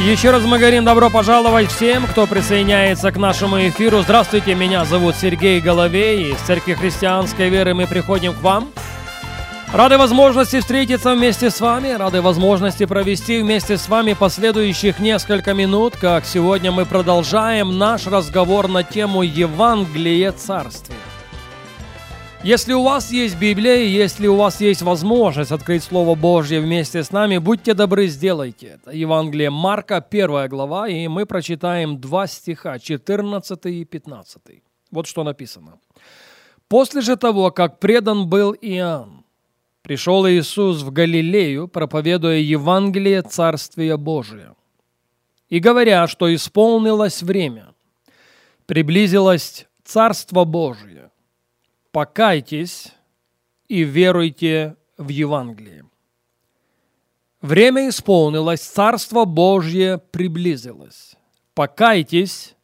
[0.00, 4.00] Еще раз мы говорим добро пожаловать всем, кто присоединяется к нашему эфиру.
[4.00, 6.32] Здравствуйте, меня зовут Сергей Головей.
[6.32, 8.70] Из Церкви Христианской Веры мы приходим к вам.
[9.74, 15.96] Рады возможности встретиться вместе с вами, рады возможности провести вместе с вами последующих несколько минут,
[16.00, 20.96] как сегодня мы продолжаем наш разговор на тему Евангелие Царствия.
[22.42, 27.12] Если у вас есть Библия, если у вас есть возможность открыть Слово Божье вместе с
[27.12, 28.92] нами, будьте добры, сделайте это.
[28.92, 34.42] Евангелие Марка, 1 глава, и мы прочитаем два стиха, 14 и 15.
[34.90, 35.78] Вот что написано.
[36.66, 39.22] «После же того, как предан был Иоанн,
[39.82, 44.54] пришел Иисус в Галилею, проповедуя Евангелие Царствия Божия,
[45.50, 47.74] и говоря, что исполнилось время,
[48.64, 51.10] приблизилось Царство Божие,
[51.92, 52.92] покайтесь
[53.68, 55.84] и веруйте в Евангелие.
[57.40, 61.14] Время исполнилось, Царство Божье приблизилось.
[61.54, 62.54] Покайтесь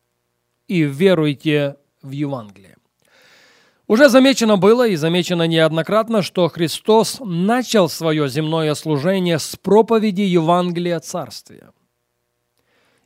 [0.68, 2.76] и веруйте в Евангелие.
[3.88, 10.98] Уже замечено было и замечено неоднократно, что Христос начал свое земное служение с проповеди Евангелия
[10.98, 11.70] Царствия.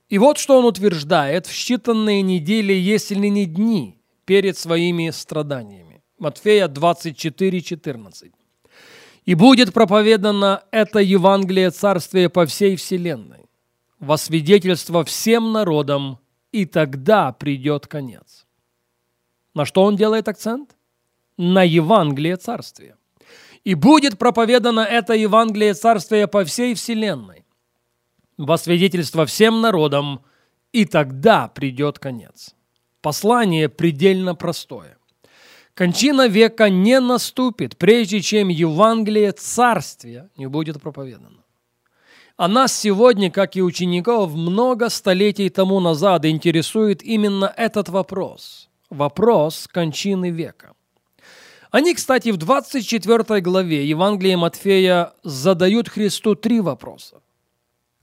[0.08, 5.89] И вот что он утверждает в считанные недели, если не дни, перед своими страданиями.
[6.20, 8.32] Матфея 24, 14.
[9.24, 13.46] «И будет проповедано это Евангелие Царствия по всей вселенной,
[13.98, 16.18] во свидетельство всем народам,
[16.52, 18.46] и тогда придет конец».
[19.54, 20.76] На что он делает акцент?
[21.38, 22.96] На Евангелие Царствия.
[23.64, 27.46] «И будет проповедано это Евангелие Царствия по всей вселенной,
[28.36, 30.20] во свидетельство всем народам,
[30.72, 32.54] и тогда придет конец».
[33.00, 34.99] Послание предельно простое.
[35.80, 41.42] Кончина века не наступит, прежде чем Евангелие Царствия не будет проповедано.
[42.36, 48.68] А нас сегодня, как и учеников, много столетий тому назад интересует именно этот вопрос.
[48.90, 50.74] Вопрос кончины века.
[51.70, 57.22] Они, кстати, в 24 главе Евангелия Матфея задают Христу три вопроса.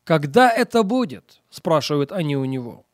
[0.04, 2.86] «Когда это будет?»– спрашивают они у него.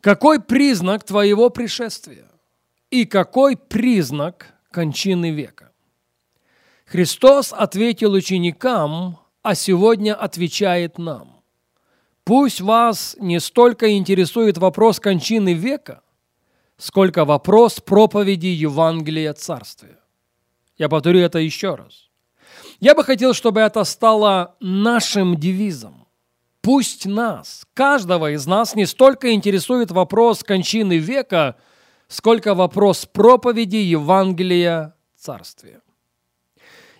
[0.00, 2.24] «Какой признак твоего пришествия?»
[2.94, 5.72] И какой признак кончины века?
[6.86, 11.42] Христос ответил ученикам, а сегодня отвечает нам.
[12.22, 16.02] Пусть вас не столько интересует вопрос кончины века,
[16.76, 19.98] сколько вопрос проповеди Евангелия Царствия.
[20.78, 22.10] Я повторю это еще раз.
[22.78, 26.06] Я бы хотел, чтобы это стало нашим девизом.
[26.60, 31.56] Пусть нас, каждого из нас, не столько интересует вопрос кончины века–
[32.08, 35.80] сколько вопрос проповеди Евангелия Царствия.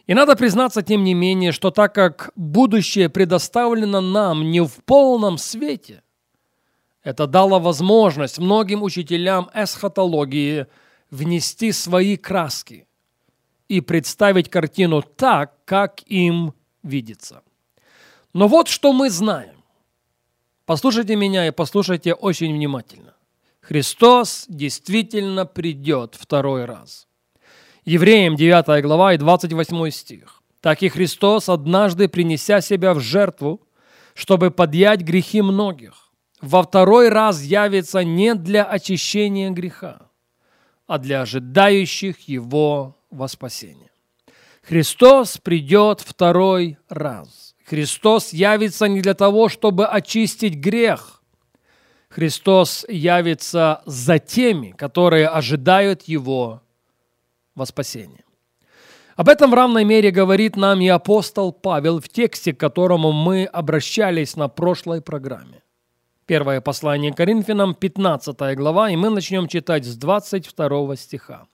[0.06, 5.38] И надо признаться, тем не менее, что так как будущее предоставлено нам не в полном
[5.38, 6.02] свете,
[7.02, 10.66] это дало возможность многим учителям эсхатологии
[11.10, 12.86] внести свои краски
[13.68, 17.42] и представить картину так, как им видится.
[18.32, 19.62] Но вот что мы знаем.
[20.66, 23.13] Послушайте меня и послушайте очень внимательно.
[23.66, 27.06] Христос действительно придет второй раз.
[27.86, 30.42] Евреям 9 глава и 28 стих.
[30.60, 33.62] Так и Христос, однажды принеся себя в жертву,
[34.12, 36.10] чтобы подъять грехи многих,
[36.42, 40.10] во второй раз явится не для очищения греха,
[40.86, 43.90] а для ожидающих Его во спасение.
[44.62, 47.54] Христос придет второй раз.
[47.64, 51.22] Христос явится не для того, чтобы очистить грех,
[52.14, 56.62] Христос явится за теми, которые ожидают Его
[57.56, 58.22] во спасение.
[59.16, 63.46] Об этом в равной мере говорит нам и апостол Павел в тексте, к которому мы
[63.46, 65.64] обращались на прошлой программе.
[66.24, 71.48] Первое послание Коринфянам, 15 глава, и мы начнем читать с 22 стиха.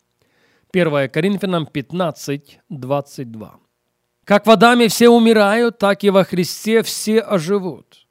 [0.75, 3.55] 1 Коринфянам 15, 22.
[4.27, 8.10] «Как в Адаме все умирают, так и во Христе все оживут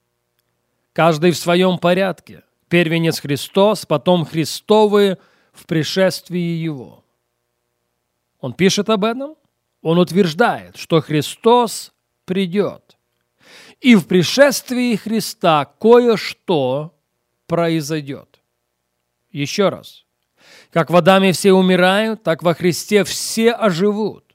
[0.93, 2.43] каждый в своем порядке.
[2.67, 5.17] Первенец Христос, потом Христовы
[5.53, 7.03] в пришествии Его.
[8.39, 9.35] Он пишет об этом,
[9.81, 11.91] он утверждает, что Христос
[12.25, 12.97] придет.
[13.81, 16.93] И в пришествии Христа кое-что
[17.47, 18.41] произойдет.
[19.31, 20.05] Еще раз.
[20.71, 24.25] Как в Адаме все умирают, так во Христе все оживут.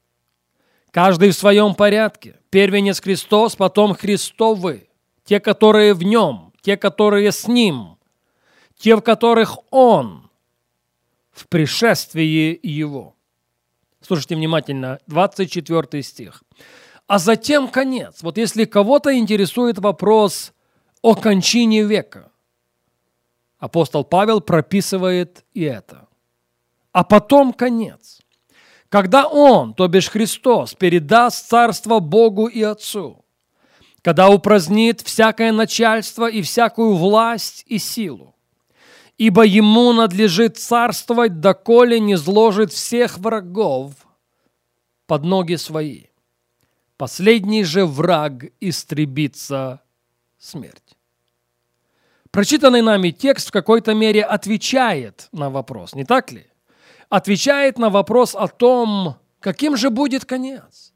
[0.90, 2.36] Каждый в своем порядке.
[2.50, 4.88] Первенец Христос, потом Христовы.
[5.24, 7.98] Те, которые в Нем, те, которые с Ним,
[8.76, 10.30] те, в которых Он
[11.30, 13.14] в пришествии Его.
[14.00, 16.42] Слушайте внимательно, 24 стих.
[17.06, 18.22] А затем конец.
[18.22, 20.52] Вот если кого-то интересует вопрос
[21.02, 22.30] о кончине века,
[23.58, 26.06] апостол Павел прописывает и это.
[26.92, 28.20] А потом конец.
[28.88, 33.23] Когда Он, то бишь Христос, передаст царство Богу и Отцу,
[34.04, 38.36] когда упразднит всякое начальство и всякую власть и силу,
[39.16, 43.94] ибо Ему надлежит царствовать, доколе не зложит всех врагов
[45.06, 46.04] под ноги свои.
[46.98, 49.80] Последний же враг истребится
[50.38, 50.98] смерть.
[52.30, 56.46] Прочитанный нами текст в какой-то мере отвечает на вопрос, не так ли?
[57.08, 60.94] Отвечает на вопрос о том, каким же будет конец.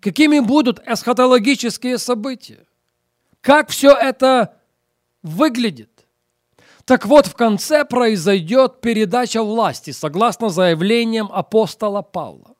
[0.00, 2.66] Какими будут эсхатологические события.
[3.40, 4.56] Как все это
[5.22, 6.06] выглядит.
[6.84, 12.54] Так вот, в конце произойдет передача власти, согласно заявлениям апостола Павла.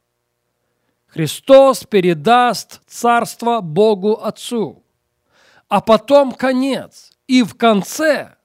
[1.07, 4.85] Христос передаст царство Богу Отцу,
[5.69, 7.13] а потом конец.
[7.29, 8.37] И в конце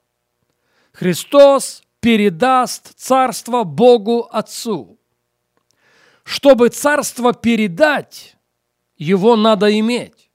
[0.93, 4.99] Христос передаст царство Богу Отцу.
[6.23, 8.37] Чтобы царство передать,
[9.01, 10.29] его надо иметь.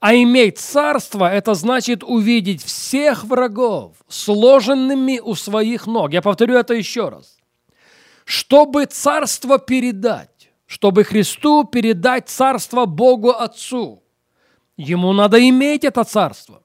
[0.00, 6.12] А иметь царство– это значит увидеть всех врагов, сложенными у своих ног.
[6.12, 7.38] Я повторю это еще раз.
[8.24, 14.02] Чтобы царство передать, чтобы Христу передать царство Богу Отцу,
[14.76, 16.64] ему надо иметь это царство.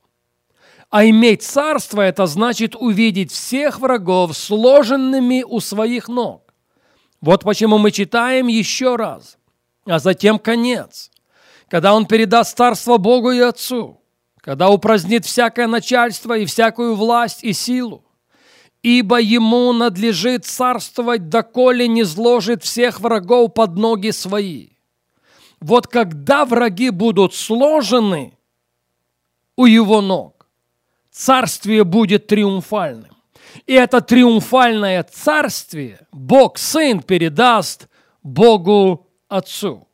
[0.89, 6.55] А иметь царство– это значит увидеть всех врагов, сложенными у своих ног.
[7.21, 9.37] Вот почему мы читаем еще раз,
[9.91, 11.11] а затем конец,
[11.67, 14.01] когда Он передаст царство Богу и Отцу,
[14.37, 18.05] когда упразднит всякое начальство и всякую власть и силу,
[18.81, 24.69] ибо ему надлежит царствовать, доколе не сложит всех врагов под ноги свои.
[25.59, 28.37] Вот когда враги будут сложены
[29.57, 30.47] у его ног,
[31.11, 33.11] царствие будет триумфальным.
[33.67, 37.89] И это триумфальное царствие Бог Сын передаст
[38.23, 39.87] Богу Отцу.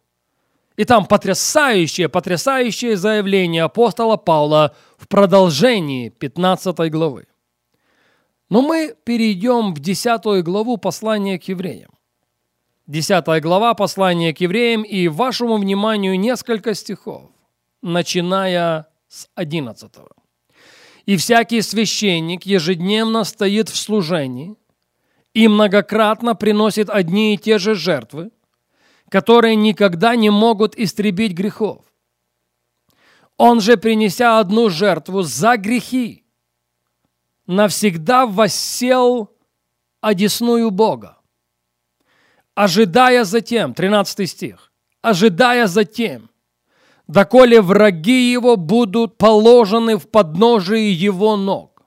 [0.77, 7.27] И там потрясающее, потрясающее заявление апостола Павла в продолжении 15 главы.
[8.49, 11.91] Но мы перейдем в 10 главу послания к евреям.
[12.87, 17.29] 10 глава послания к евреям и вашему вниманию несколько стихов,
[17.83, 19.91] начиная с 11.
[21.05, 24.55] «И всякий священник ежедневно стоит в служении
[25.35, 28.31] и многократно приносит одни и те же жертвы,
[29.09, 31.85] которые никогда не могут истребить грехов.
[33.37, 36.25] Он же, принеся одну жертву за грехи,
[37.45, 39.31] навсегда воссел
[40.01, 41.17] одесную Бога,
[42.55, 44.71] ожидая затем, 13 стих,
[45.01, 46.29] ожидая затем,
[47.07, 51.83] доколе враги его будут положены в подножие его ног.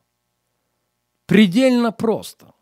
[1.27, 2.55] Предельно просто.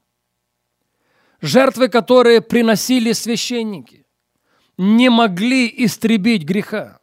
[1.41, 4.08] Жертвы, которые приносили священники,
[4.79, 7.01] не могли истребить греха.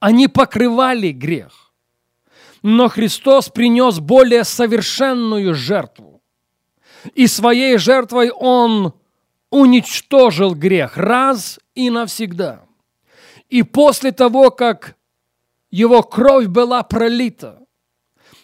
[0.00, 1.66] Они покрывали грех
[2.66, 6.20] но Христос принес более совершенную жертву.
[7.14, 8.92] И своей жертвой Он
[9.50, 12.64] уничтожил грех раз и навсегда.
[13.48, 14.96] И после того, как
[15.70, 17.60] Его кровь была пролита,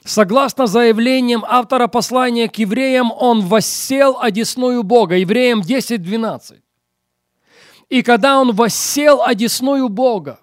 [0.05, 6.61] согласно заявлениям автора послания к евреям, Он воссел одесную Бога, евреям 10.12.
[7.93, 10.41] И когда Он воссел одесную Бога,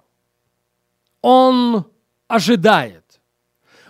[1.21, 1.85] Он
[2.27, 3.09] ожидает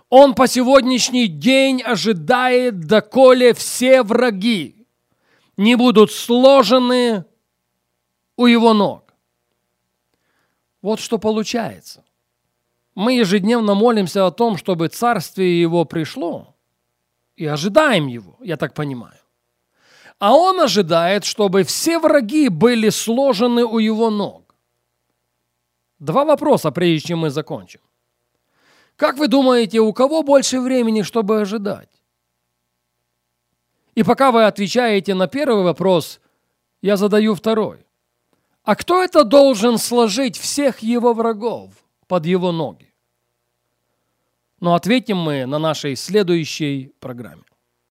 [0.09, 4.87] он по сегодняшний день ожидает, доколе все враги
[5.55, 7.25] не будут сложены
[8.35, 9.13] у его ног.
[10.81, 12.03] Вот что получается.
[12.95, 16.55] Мы ежедневно молимся о том, чтобы царствие его пришло,
[17.35, 19.19] и ожидаем его, я так понимаю.
[20.19, 24.53] А он ожидает, чтобы все враги были сложены у его ног.
[25.99, 27.79] Два вопроса, прежде чем мы закончим.
[28.97, 31.89] Как вы думаете, у кого больше времени, чтобы ожидать?
[33.95, 36.19] И пока вы отвечаете на первый вопрос,
[36.81, 37.85] я задаю второй.
[38.63, 41.71] А кто это должен сложить всех его врагов
[42.07, 42.93] под его ноги?
[44.59, 47.43] Но ответим мы на нашей следующей программе.